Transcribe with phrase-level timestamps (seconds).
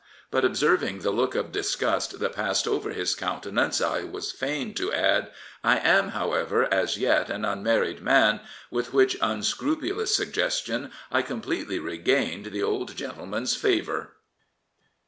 [0.31, 4.91] But observing the look of disgust that passed over his countenance I was fain to
[4.91, 5.31] add,"
[5.73, 8.39] I am, however, as yet an unmarried man,"
[8.71, 14.13] with which unscrupulous suggestion I completely regained the old gentleman's favour.